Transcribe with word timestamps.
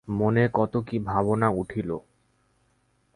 মনে 0.07 0.43
কত 0.53 0.73
কী 0.87 0.97
ভাবনা 1.01 1.47
উঠিল। 1.53 1.89